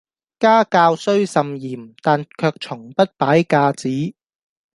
[0.39, 3.87] 家教雖甚嚴，但卻從不擺架子